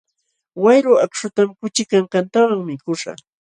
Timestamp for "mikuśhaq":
2.69-3.19